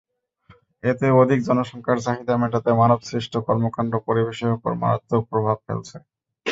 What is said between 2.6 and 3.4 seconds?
মানবসৃষ্ট